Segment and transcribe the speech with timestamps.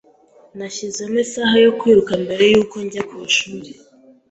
[0.57, 3.69] Nashyizemo isaha yo kwiruka mbere yuko njya ku ishuri.